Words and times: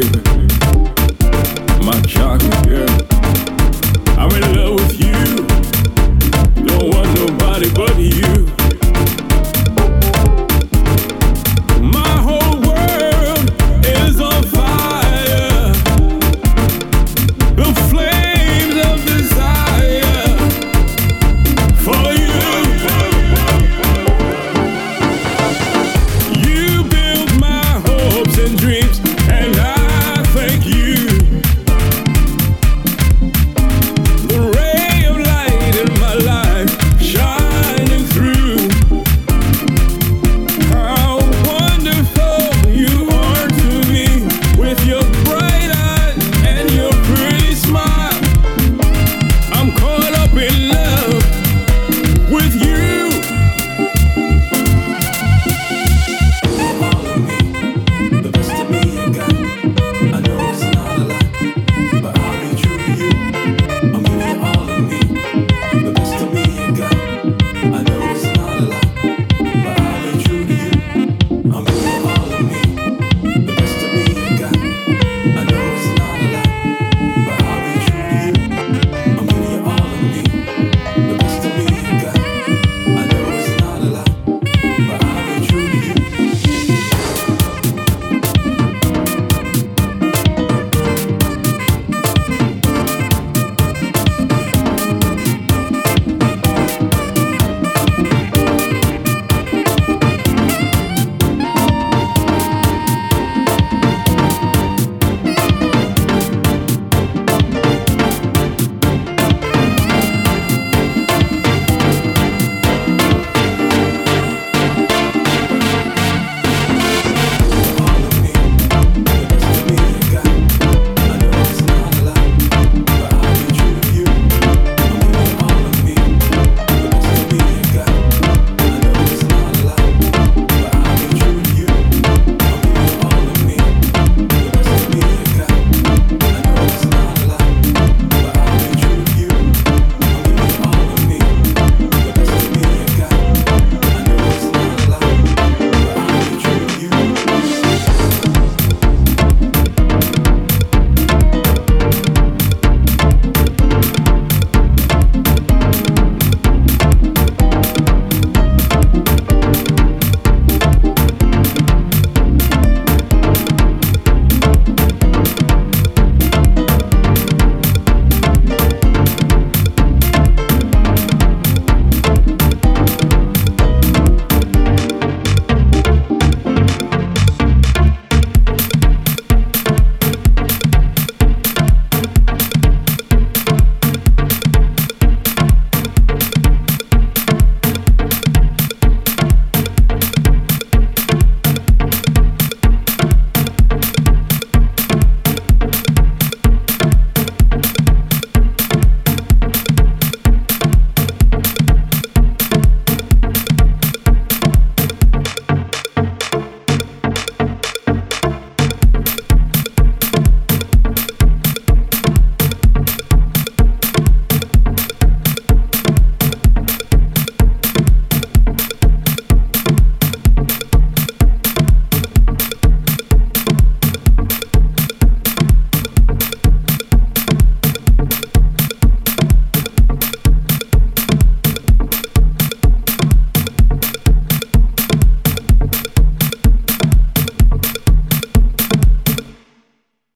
baby. 0.00 0.31